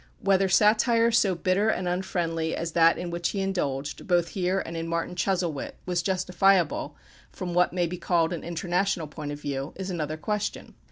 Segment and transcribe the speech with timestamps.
[0.19, 4.75] Whether satire so bitter and unfriendly as that in which he indulged, both here and
[4.75, 6.95] in "Martin Chuzzlewit," was justifiable
[7.31, 10.73] from what may be called an international point of view, is another question.